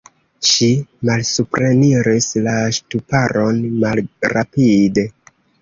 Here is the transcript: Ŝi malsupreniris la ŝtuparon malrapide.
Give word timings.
Ŝi 0.51 0.69
malsupreniris 1.09 2.31
la 2.47 2.55
ŝtuparon 2.79 3.63
malrapide. 3.85 5.09